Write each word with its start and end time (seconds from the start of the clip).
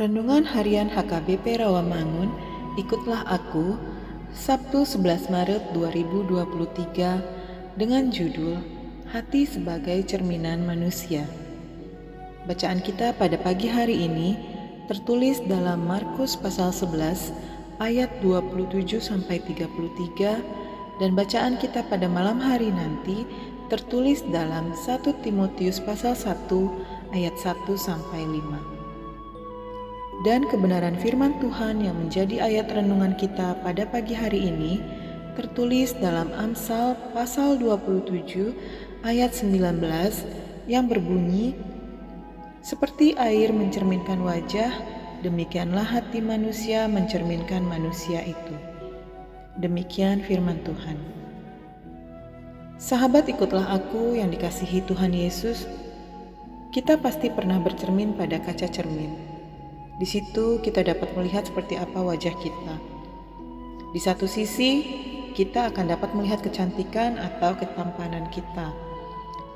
Renungan 0.00 0.48
Harian 0.48 0.88
HKBP 0.88 1.60
Rawamangun, 1.60 2.32
ikutlah 2.80 3.20
aku, 3.28 3.76
Sabtu 4.32 4.88
11 4.88 5.28
Maret 5.28 5.76
2023 5.76 7.20
dengan 7.76 8.08
judul 8.08 8.64
Hati 9.12 9.44
sebagai 9.44 10.00
Cerminan 10.08 10.64
Manusia. 10.64 11.28
Bacaan 12.48 12.80
kita 12.80 13.12
pada 13.12 13.36
pagi 13.36 13.68
hari 13.68 14.08
ini 14.08 14.40
tertulis 14.88 15.44
dalam 15.44 15.84
Markus 15.84 16.32
pasal 16.32 16.72
11 16.72 17.36
ayat 17.84 18.08
27 18.24 19.04
sampai 19.04 19.44
33 19.44 19.68
dan 20.96 21.10
bacaan 21.12 21.60
kita 21.60 21.84
pada 21.92 22.08
malam 22.08 22.40
hari 22.40 22.72
nanti 22.72 23.28
tertulis 23.68 24.24
dalam 24.32 24.72
1 24.72 24.80
Timotius 25.20 25.76
pasal 25.84 26.16
1 26.16 27.12
ayat 27.12 27.36
1 27.36 27.52
sampai 27.76 28.24
5 28.24 28.79
dan 30.20 30.44
kebenaran 30.52 31.00
firman 31.00 31.40
Tuhan 31.40 31.80
yang 31.80 31.96
menjadi 31.96 32.44
ayat 32.44 32.68
renungan 32.68 33.16
kita 33.16 33.56
pada 33.64 33.88
pagi 33.88 34.12
hari 34.12 34.52
ini 34.52 34.76
tertulis 35.32 35.96
dalam 35.96 36.28
Amsal 36.36 36.92
pasal 37.16 37.56
27 37.56 38.52
ayat 39.00 39.32
19 39.32 39.80
yang 40.68 40.84
berbunyi 40.92 41.56
Seperti 42.60 43.16
air 43.16 43.56
mencerminkan 43.56 44.20
wajah, 44.20 44.68
demikianlah 45.24 45.88
hati 45.88 46.20
manusia 46.20 46.84
mencerminkan 46.84 47.64
manusia 47.64 48.20
itu. 48.20 48.52
Demikian 49.56 50.20
firman 50.20 50.60
Tuhan. 50.60 51.00
Sahabat 52.76 53.32
ikutlah 53.32 53.64
aku 53.64 54.20
yang 54.20 54.28
dikasihi 54.28 54.84
Tuhan 54.84 55.16
Yesus. 55.16 55.64
Kita 56.68 57.00
pasti 57.00 57.32
pernah 57.32 57.56
bercermin 57.56 58.12
pada 58.12 58.36
kaca 58.36 58.68
cermin 58.68 59.39
di 60.00 60.08
situ 60.08 60.56
kita 60.64 60.80
dapat 60.80 61.12
melihat 61.12 61.44
seperti 61.44 61.76
apa 61.76 62.00
wajah 62.00 62.32
kita. 62.40 62.74
Di 63.92 64.00
satu 64.00 64.24
sisi, 64.24 64.80
kita 65.36 65.68
akan 65.68 65.92
dapat 65.92 66.16
melihat 66.16 66.40
kecantikan 66.40 67.20
atau 67.20 67.52
ketampanan 67.52 68.24
kita. 68.32 68.72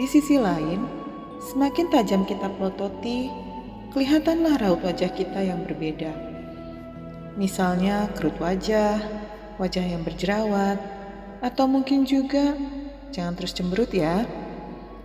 Di 0.00 0.08
sisi 0.08 0.40
lain, 0.40 0.88
semakin 1.44 1.92
tajam 1.92 2.24
kita 2.24 2.48
pelototi, 2.56 3.28
kelihatanlah 3.92 4.56
raut 4.64 4.80
wajah 4.80 5.12
kita 5.12 5.44
yang 5.44 5.60
berbeda. 5.68 6.16
Misalnya 7.36 8.08
kerut 8.16 8.40
wajah, 8.40 8.96
wajah 9.60 9.84
yang 9.84 10.00
berjerawat, 10.08 10.80
atau 11.44 11.68
mungkin 11.68 12.08
juga, 12.08 12.56
jangan 13.12 13.36
terus 13.36 13.52
cemberut 13.52 13.92
ya, 13.92 14.24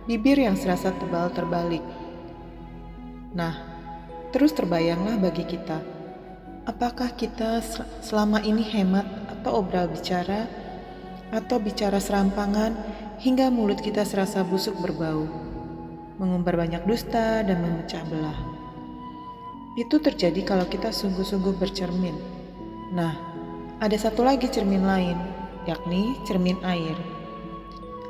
bibir 0.08 0.40
yang 0.40 0.56
serasa 0.56 0.96
tebal 0.96 1.28
terbalik. 1.28 1.84
Nah, 3.36 3.75
Terus 4.36 4.52
terbayanglah 4.52 5.16
bagi 5.16 5.48
kita, 5.48 5.80
apakah 6.68 7.08
kita 7.16 7.64
selama 8.04 8.36
ini 8.44 8.60
hemat 8.60 9.08
atau 9.32 9.64
obral 9.64 9.88
bicara, 9.88 10.44
atau 11.32 11.56
bicara 11.56 11.96
serampangan 11.96 12.76
hingga 13.16 13.48
mulut 13.48 13.80
kita 13.80 14.04
serasa 14.04 14.44
busuk 14.44 14.76
berbau, 14.76 15.24
mengumbar 16.20 16.52
banyak 16.60 16.84
dusta 16.84 17.48
dan 17.48 17.64
memecah 17.64 18.04
belah. 18.12 18.36
Itu 19.72 20.04
terjadi 20.04 20.44
kalau 20.44 20.68
kita 20.68 20.92
sungguh-sungguh 20.92 21.56
bercermin. 21.56 22.20
Nah, 22.92 23.16
ada 23.80 23.96
satu 23.96 24.20
lagi 24.20 24.52
cermin 24.52 24.84
lain, 24.84 25.16
yakni 25.64 26.12
cermin 26.28 26.60
air. 26.60 26.92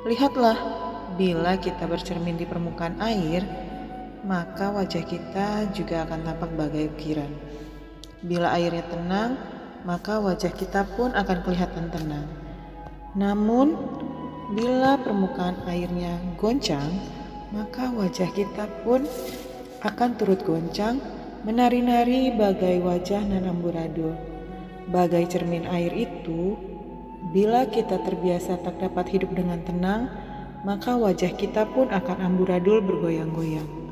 Lihatlah, 0.02 0.58
bila 1.14 1.54
kita 1.54 1.86
bercermin 1.86 2.34
di 2.34 2.50
permukaan 2.50 2.98
air, 2.98 3.46
maka 4.26 4.74
wajah 4.74 5.06
kita 5.06 5.70
juga 5.70 6.02
akan 6.02 6.26
tampak 6.26 6.50
bagai 6.58 6.90
ukiran. 6.90 7.30
Bila 8.26 8.58
airnya 8.58 8.82
tenang, 8.90 9.38
maka 9.86 10.18
wajah 10.18 10.50
kita 10.50 10.82
pun 10.98 11.14
akan 11.14 11.46
kelihatan 11.46 11.94
tenang. 11.94 12.26
Namun, 13.14 13.78
bila 14.50 14.98
permukaan 14.98 15.62
airnya 15.70 16.18
goncang, 16.42 16.90
maka 17.54 17.86
wajah 17.94 18.26
kita 18.34 18.66
pun 18.82 19.06
akan 19.86 20.18
turut 20.18 20.42
goncang, 20.42 20.98
menari-nari 21.46 22.34
bagai 22.34 22.82
wajah 22.82 23.22
nanamburadul. 23.22 24.18
Bagai 24.90 25.30
cermin 25.30 25.70
air 25.70 25.94
itu, 25.94 26.58
bila 27.30 27.62
kita 27.70 28.02
terbiasa 28.02 28.58
tak 28.58 28.82
dapat 28.82 29.06
hidup 29.06 29.30
dengan 29.38 29.62
tenang, 29.62 30.10
maka 30.66 30.98
wajah 30.98 31.30
kita 31.30 31.62
pun 31.70 31.94
akan 31.94 32.26
amburadul 32.26 32.82
bergoyang-goyang 32.82 33.85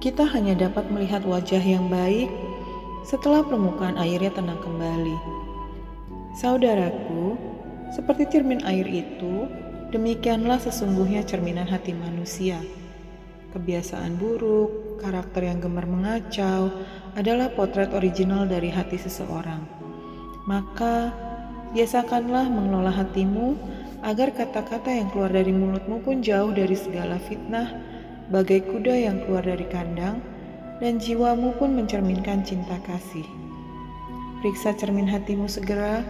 kita 0.00 0.28
hanya 0.28 0.68
dapat 0.68 0.92
melihat 0.92 1.24
wajah 1.24 1.60
yang 1.60 1.88
baik 1.88 2.28
setelah 3.06 3.40
permukaan 3.40 3.96
airnya 3.96 4.28
tenang 4.34 4.60
kembali. 4.60 5.16
Saudaraku, 6.36 7.38
seperti 7.96 8.28
cermin 8.28 8.60
air 8.68 8.84
itu, 8.84 9.48
demikianlah 9.94 10.60
sesungguhnya 10.60 11.24
cerminan 11.24 11.64
hati 11.64 11.96
manusia. 11.96 12.60
Kebiasaan 13.56 14.20
buruk, 14.20 15.00
karakter 15.00 15.48
yang 15.48 15.64
gemar 15.64 15.88
mengacau 15.88 16.68
adalah 17.16 17.48
potret 17.56 17.88
original 17.96 18.44
dari 18.44 18.68
hati 18.68 19.00
seseorang. 19.00 19.64
Maka, 20.44 21.08
biasakanlah 21.72 22.52
mengelola 22.52 22.92
hatimu 22.92 23.56
agar 24.04 24.28
kata-kata 24.36 24.92
yang 24.92 25.08
keluar 25.08 25.32
dari 25.32 25.56
mulutmu 25.56 26.04
pun 26.04 26.20
jauh 26.20 26.52
dari 26.52 26.76
segala 26.76 27.16
fitnah 27.16 27.95
bagai 28.32 28.66
kuda 28.66 28.94
yang 28.94 29.22
keluar 29.24 29.46
dari 29.46 29.66
kandang, 29.70 30.18
dan 30.82 31.00
jiwamu 31.00 31.56
pun 31.56 31.72
mencerminkan 31.72 32.44
cinta 32.44 32.76
kasih. 32.84 33.24
Periksa 34.42 34.76
cermin 34.76 35.08
hatimu 35.08 35.48
segera, 35.48 36.04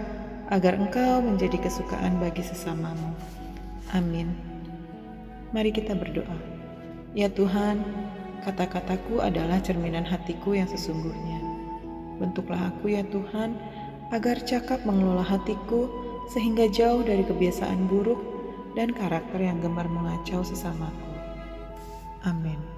agar 0.50 0.78
engkau 0.78 1.22
menjadi 1.22 1.58
kesukaan 1.58 2.18
bagi 2.22 2.42
sesamamu. 2.42 3.14
Amin. 3.94 4.34
Mari 5.54 5.70
kita 5.70 5.94
berdoa. 5.94 6.38
Ya 7.14 7.30
Tuhan, 7.30 7.80
kata-kataku 8.42 9.22
adalah 9.22 9.62
cerminan 9.62 10.04
hatiku 10.04 10.58
yang 10.58 10.66
sesungguhnya. 10.66 11.38
Bentuklah 12.18 12.74
aku 12.74 12.92
ya 12.94 13.06
Tuhan, 13.08 13.54
agar 14.14 14.38
cakap 14.42 14.82
mengelola 14.86 15.22
hatiku 15.22 15.90
sehingga 16.30 16.66
jauh 16.70 17.02
dari 17.06 17.22
kebiasaan 17.22 17.86
buruk 17.86 18.18
dan 18.74 18.90
karakter 18.94 19.38
yang 19.38 19.58
gemar 19.62 19.86
mengacau 19.86 20.42
sesamaku. 20.42 21.05
Amin. 22.26 22.75